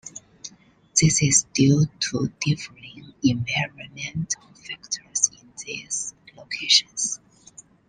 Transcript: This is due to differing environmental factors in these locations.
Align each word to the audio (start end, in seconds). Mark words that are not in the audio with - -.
This 0.99 1.21
is 1.21 1.43
due 1.53 1.85
to 1.85 2.33
differing 2.43 3.13
environmental 3.21 4.49
factors 4.55 5.29
in 5.39 5.53
these 5.63 6.15
locations. 6.35 7.19